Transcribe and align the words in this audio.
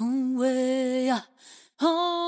away. 0.00 1.12
Oh. 1.80 2.21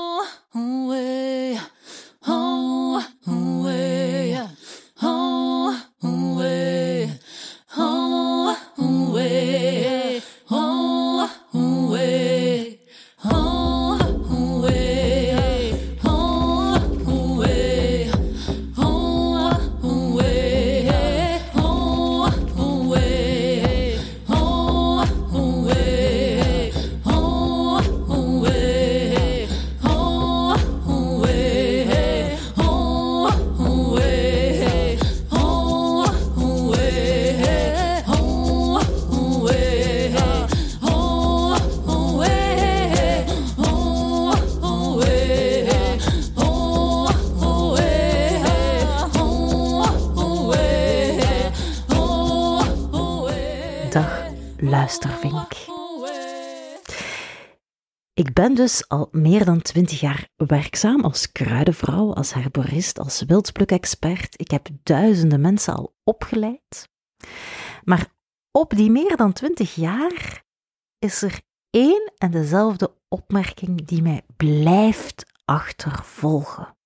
Ik 58.13 58.33
ben 58.33 58.55
dus 58.55 58.87
al 58.87 59.07
meer 59.11 59.45
dan 59.45 59.61
twintig 59.61 59.99
jaar 59.99 60.29
werkzaam 60.35 61.03
als 61.03 61.31
kruidenvrouw, 61.31 62.13
als 62.13 62.33
herborist, 62.33 62.99
als 62.99 63.21
wildplukexpert. 63.21 64.39
Ik 64.39 64.51
heb 64.51 64.67
duizenden 64.83 65.41
mensen 65.41 65.75
al 65.75 65.95
opgeleid. 66.03 66.89
Maar 67.83 68.07
op 68.51 68.75
die 68.75 68.91
meer 68.91 69.17
dan 69.17 69.33
twintig 69.33 69.75
jaar 69.75 70.43
is 70.99 71.21
er 71.21 71.41
één 71.69 72.13
en 72.17 72.31
dezelfde 72.31 72.95
opmerking 73.07 73.85
die 73.85 74.01
mij 74.01 74.21
blijft 74.37 75.25
achtervolgen. 75.45 76.77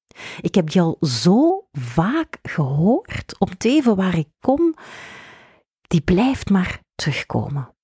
Ik 0.42 0.56
heb 0.56 0.70
die 0.70 0.82
al 0.82 0.98
zo 1.02 1.68
vaak 1.72 2.40
gehoord, 2.42 3.40
om 3.40 3.58
te 3.58 3.70
even 3.70 3.96
waar 3.96 4.18
ik 4.18 4.30
kom, 4.40 4.76
die 5.88 6.02
blijft 6.02 6.50
maar 6.50 6.80
terugkomen. 6.96 7.78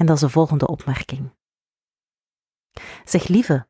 En 0.00 0.06
dat 0.06 0.14
is 0.14 0.22
de 0.22 0.28
volgende 0.28 0.66
opmerking. 0.66 1.34
Zeg 3.04 3.28
lieve, 3.28 3.68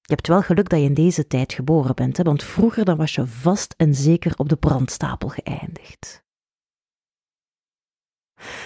je 0.00 0.14
hebt 0.14 0.26
wel 0.26 0.42
geluk 0.42 0.68
dat 0.68 0.78
je 0.78 0.84
in 0.84 0.94
deze 0.94 1.26
tijd 1.26 1.52
geboren 1.52 1.94
bent, 1.94 2.16
hè, 2.16 2.22
want 2.22 2.42
vroeger 2.42 2.84
dan 2.84 2.96
was 2.96 3.14
je 3.14 3.26
vast 3.26 3.74
en 3.76 3.94
zeker 3.94 4.38
op 4.38 4.48
de 4.48 4.56
brandstapel 4.56 5.28
geëindigd. 5.28 6.24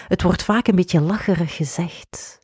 Het 0.08 0.22
wordt 0.22 0.42
vaak 0.42 0.67
een 0.67 0.77
beetje 0.77 1.00
lacherig 1.00 1.56
gezegd. 1.56 2.41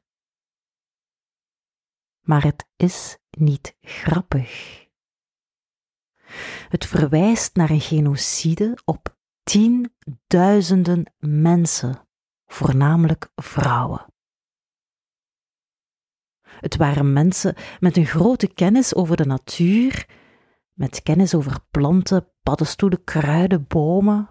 Maar 2.20 2.42
het 2.42 2.66
is 2.76 3.18
niet 3.30 3.76
grappig. 3.80 4.80
Het 6.68 6.86
verwijst 6.86 7.54
naar 7.56 7.70
een 7.70 7.80
genocide 7.80 8.78
op 8.84 9.16
tienduizenden 9.42 11.12
mensen, 11.18 12.08
voornamelijk 12.46 13.30
vrouwen. 13.34 14.11
Het 16.62 16.76
waren 16.76 17.12
mensen 17.12 17.54
met 17.80 17.96
een 17.96 18.06
grote 18.06 18.46
kennis 18.46 18.94
over 18.94 19.16
de 19.16 19.24
natuur, 19.24 20.08
met 20.72 21.02
kennis 21.02 21.34
over 21.34 21.58
planten, 21.70 22.28
paddenstoelen, 22.42 23.04
kruiden, 23.04 23.66
bomen, 23.66 24.30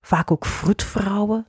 vaak 0.00 0.30
ook 0.30 0.44
vroedvrouwen. 0.44 1.46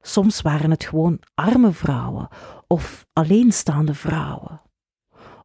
Soms 0.00 0.42
waren 0.42 0.70
het 0.70 0.84
gewoon 0.84 1.20
arme 1.34 1.72
vrouwen 1.72 2.28
of 2.66 3.06
alleenstaande 3.12 3.94
vrouwen, 3.94 4.62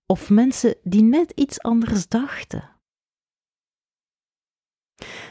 of 0.05 0.29
mensen 0.29 0.75
die 0.83 1.03
net 1.03 1.31
iets 1.31 1.61
anders 1.61 2.07
dachten. 2.07 2.69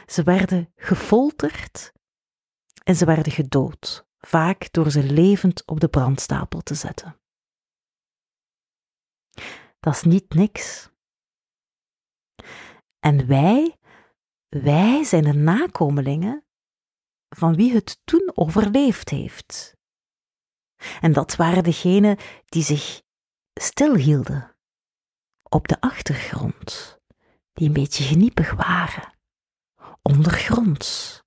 Ze 0.05 0.23
werden 0.23 0.71
gefolterd 0.75 1.93
en 2.83 2.95
ze 2.95 3.05
werden 3.05 3.33
gedood, 3.33 4.07
vaak 4.17 4.67
door 4.71 4.91
ze 4.91 5.03
levend 5.03 5.65
op 5.65 5.79
de 5.79 5.87
brandstapel 5.87 6.61
te 6.61 6.75
zetten. 6.75 7.21
Dat 9.83 9.93
is 9.93 10.03
niet 10.03 10.33
niks. 10.33 10.89
En 12.99 13.27
wij, 13.27 13.77
wij 14.49 15.03
zijn 15.03 15.23
de 15.23 15.33
nakomelingen 15.33 16.45
van 17.29 17.55
wie 17.55 17.73
het 17.73 18.01
toen 18.03 18.31
overleefd 18.35 19.09
heeft. 19.09 19.75
En 21.01 21.13
dat 21.13 21.35
waren 21.35 21.63
degenen 21.63 22.17
die 22.45 22.63
zich 22.63 23.01
stilhielden 23.53 24.55
op 25.49 25.67
de 25.67 25.81
achtergrond, 25.81 26.99
die 27.53 27.67
een 27.67 27.73
beetje 27.73 28.03
geniepig 28.03 28.51
waren, 28.51 29.13
ondergronds. 30.01 31.21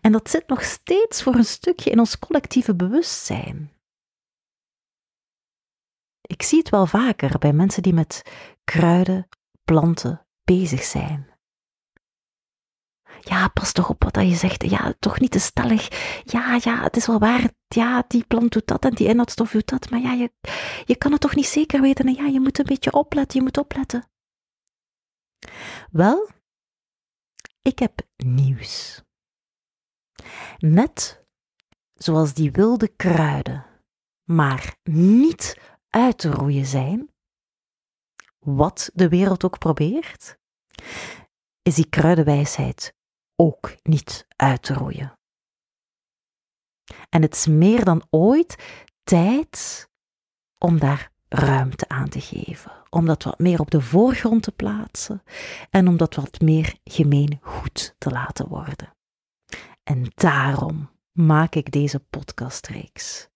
En 0.00 0.12
dat 0.12 0.30
zit 0.30 0.48
nog 0.48 0.62
steeds 0.62 1.22
voor 1.22 1.34
een 1.34 1.44
stukje 1.44 1.90
in 1.90 1.98
ons 1.98 2.18
collectieve 2.18 2.74
bewustzijn. 2.74 3.73
Ik 6.26 6.42
zie 6.42 6.58
het 6.58 6.68
wel 6.68 6.86
vaker 6.86 7.38
bij 7.38 7.52
mensen 7.52 7.82
die 7.82 7.94
met 7.94 8.22
kruiden, 8.64 9.28
planten 9.64 10.26
bezig 10.44 10.82
zijn. 10.82 11.32
Ja, 13.20 13.48
pas 13.48 13.72
toch 13.72 13.88
op 13.88 14.02
wat 14.02 14.14
je 14.14 14.34
zegt. 14.34 14.70
Ja, 14.70 14.94
toch 14.98 15.20
niet 15.20 15.30
te 15.30 15.38
stellig. 15.38 15.88
Ja, 16.24 16.58
ja, 16.62 16.82
het 16.82 16.96
is 16.96 17.06
wel 17.06 17.18
waar. 17.18 17.50
Ja, 17.68 18.04
die 18.08 18.24
plant 18.24 18.52
doet 18.52 18.66
dat 18.66 18.84
en 18.84 18.94
die 18.94 19.08
inhoudstof 19.08 19.50
doet 19.50 19.68
dat. 19.68 19.90
Maar 19.90 20.00
ja, 20.00 20.12
je, 20.12 20.32
je 20.84 20.96
kan 20.96 21.12
het 21.12 21.20
toch 21.20 21.34
niet 21.34 21.46
zeker 21.46 21.80
weten. 21.80 22.06
En 22.06 22.14
ja, 22.14 22.24
je 22.24 22.40
moet 22.40 22.58
een 22.58 22.64
beetje 22.64 22.92
opletten. 22.92 23.38
Je 23.38 23.44
moet 23.44 23.58
opletten. 23.58 24.08
Wel, 25.90 26.28
ik 27.62 27.78
heb 27.78 28.00
nieuws. 28.16 29.02
Net 30.58 31.26
zoals 31.94 32.34
die 32.34 32.52
wilde 32.52 32.88
kruiden, 32.88 33.66
maar 34.24 34.76
niet 34.82 35.58
uit 35.94 36.18
te 36.18 36.30
roeien 36.30 36.66
zijn, 36.66 37.10
wat 38.38 38.90
de 38.94 39.08
wereld 39.08 39.44
ook 39.44 39.58
probeert, 39.58 40.38
is 41.62 41.74
die 41.74 41.88
kruidenwijsheid 41.88 42.94
ook 43.36 43.74
niet 43.82 44.26
uit 44.36 44.62
te 44.62 44.74
roeien. 44.74 45.18
En 47.08 47.22
het 47.22 47.34
is 47.34 47.46
meer 47.46 47.84
dan 47.84 48.06
ooit 48.10 48.82
tijd 49.02 49.88
om 50.58 50.78
daar 50.78 51.12
ruimte 51.28 51.88
aan 51.88 52.08
te 52.08 52.20
geven, 52.20 52.72
om 52.90 53.06
dat 53.06 53.22
wat 53.22 53.38
meer 53.38 53.60
op 53.60 53.70
de 53.70 53.80
voorgrond 53.80 54.42
te 54.42 54.52
plaatsen 54.52 55.22
en 55.70 55.88
om 55.88 55.96
dat 55.96 56.14
wat 56.14 56.40
meer 56.40 56.78
gemeen 56.84 57.38
goed 57.42 57.94
te 57.98 58.10
laten 58.10 58.48
worden. 58.48 58.94
En 59.82 60.06
daarom 60.14 60.90
maak 61.12 61.54
ik 61.54 61.72
deze 61.72 62.00
podcastreeks. 62.00 63.28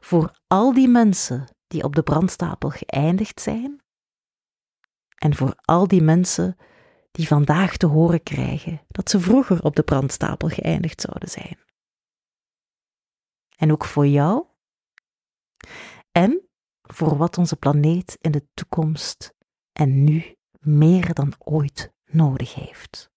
Voor 0.00 0.40
al 0.46 0.72
die 0.72 0.88
mensen 0.88 1.48
die 1.70 1.84
op 1.84 1.94
de 1.94 2.02
brandstapel 2.02 2.70
geëindigd 2.70 3.40
zijn 3.40 3.82
en 5.14 5.34
voor 5.34 5.54
al 5.60 5.88
die 5.88 6.02
mensen 6.02 6.56
die 7.10 7.26
vandaag 7.26 7.76
te 7.76 7.86
horen 7.86 8.22
krijgen 8.22 8.80
dat 8.86 9.10
ze 9.10 9.20
vroeger 9.20 9.62
op 9.62 9.76
de 9.76 9.82
brandstapel 9.82 10.48
geëindigd 10.48 11.00
zouden 11.00 11.28
zijn. 11.28 11.58
En 13.56 13.72
ook 13.72 13.84
voor 13.84 14.06
jou 14.06 14.46
en 16.12 16.48
voor 16.82 17.16
wat 17.16 17.38
onze 17.38 17.56
planeet 17.56 18.18
in 18.20 18.30
de 18.30 18.46
toekomst 18.54 19.34
en 19.72 20.04
nu 20.04 20.36
meer 20.58 21.14
dan 21.14 21.32
ooit 21.38 21.92
nodig 22.04 22.54
heeft. 22.54 23.10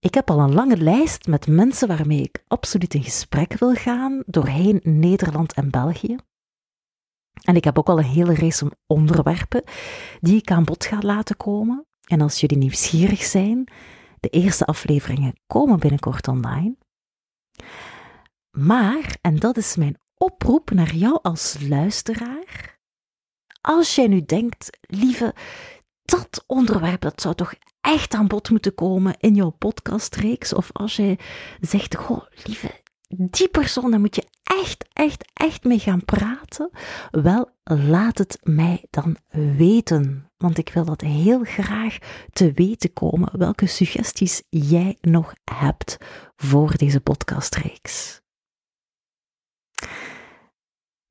Ik 0.00 0.14
heb 0.14 0.30
al 0.30 0.40
een 0.40 0.54
lange 0.54 0.76
lijst 0.76 1.26
met 1.26 1.46
mensen 1.46 1.88
waarmee 1.88 2.20
ik 2.22 2.44
absoluut 2.46 2.94
in 2.94 3.02
gesprek 3.02 3.58
wil 3.58 3.74
gaan 3.74 4.22
doorheen 4.26 4.80
Nederland 4.82 5.52
en 5.52 5.70
België. 5.70 6.16
En 7.42 7.56
ik 7.56 7.64
heb 7.64 7.78
ook 7.78 7.88
al 7.88 7.98
een 7.98 8.04
hele 8.04 8.34
race 8.34 8.72
onderwerpen 8.86 9.62
die 10.20 10.36
ik 10.36 10.50
aan 10.50 10.64
bod 10.64 10.84
ga 10.84 10.98
laten 11.00 11.36
komen. 11.36 11.86
En 12.06 12.20
als 12.20 12.40
jullie 12.40 12.56
nieuwsgierig 12.56 13.22
zijn, 13.22 13.68
de 14.20 14.28
eerste 14.28 14.64
afleveringen 14.64 15.40
komen 15.46 15.78
binnenkort 15.78 16.28
online. 16.28 16.76
Maar, 18.50 19.16
en 19.20 19.38
dat 19.38 19.56
is 19.56 19.76
mijn 19.76 20.00
oproep 20.14 20.70
naar 20.70 20.94
jou 20.94 21.18
als 21.22 21.56
luisteraar, 21.68 22.78
als 23.60 23.94
jij 23.94 24.06
nu 24.06 24.24
denkt, 24.24 24.78
lieve, 24.80 25.34
dat 26.02 26.44
onderwerp 26.46 27.00
dat 27.00 27.20
zou 27.20 27.34
toch 27.34 27.54
echt 27.80 28.14
aan 28.14 28.26
bod 28.26 28.50
moeten 28.50 28.74
komen 28.74 29.16
in 29.18 29.34
jouw 29.34 29.50
podcastreeks, 29.50 30.52
of 30.52 30.72
als 30.72 30.96
jij 30.96 31.18
zegt, 31.60 31.96
goh, 31.96 32.22
lieve, 32.44 32.82
die 33.08 33.48
persoon, 33.48 33.90
daar 33.90 34.00
moet 34.00 34.16
je 34.16 34.26
echt, 34.42 34.84
echt, 34.92 35.30
echt 35.32 35.64
mee 35.64 35.78
gaan 35.78 36.04
praten. 36.04 36.70
Wel, 37.10 37.50
laat 37.64 38.18
het 38.18 38.38
mij 38.42 38.84
dan 38.90 39.16
weten. 39.56 40.30
Want 40.36 40.58
ik 40.58 40.68
wil 40.68 40.84
dat 40.84 41.00
heel 41.00 41.44
graag 41.44 41.98
te 42.32 42.52
weten 42.52 42.92
komen 42.92 43.38
welke 43.38 43.66
suggesties 43.66 44.42
jij 44.48 44.96
nog 45.00 45.34
hebt 45.44 45.96
voor 46.36 46.76
deze 46.76 47.00
podcastreeks. 47.00 48.20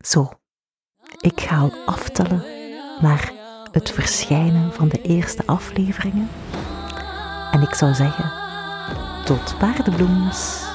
Zo, 0.06 0.30
ik 1.18 1.42
ga 1.42 1.58
al 1.60 1.86
aftellen 1.86 2.44
naar 3.02 3.37
het 3.78 3.92
verschijnen 3.92 4.74
van 4.74 4.88
de 4.88 5.02
eerste 5.02 5.44
afleveringen. 5.46 6.30
En 7.52 7.62
ik 7.62 7.74
zou 7.74 7.94
zeggen, 7.94 8.32
tot 9.26 9.56
paardenbloems. 9.58 10.67